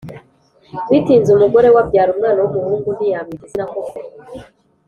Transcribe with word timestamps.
bitinze 0.91 1.29
umugore 1.31 1.67
we 1.73 1.79
abyara 1.83 2.09
umwana 2.15 2.39
w'umuhungu 2.41 2.87
ntiyamwita 2.95 3.43
izina 3.45 3.65
koko. 3.71 3.95